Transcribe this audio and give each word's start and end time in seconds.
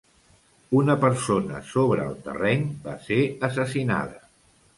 Una 0.77 0.95
persona 1.03 1.59
sobre 1.73 2.07
el 2.13 2.17
terreny 2.29 2.65
va 2.89 2.97
ser 3.11 3.19
assassinada. 3.51 4.21